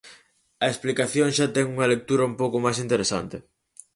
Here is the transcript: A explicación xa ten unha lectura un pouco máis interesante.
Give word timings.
A 0.63 0.65
explicación 0.73 1.27
xa 1.37 1.47
ten 1.55 1.65
unha 1.73 1.89
lectura 1.93 2.27
un 2.31 2.35
pouco 2.41 2.57
máis 2.65 2.77
interesante. 2.85 3.37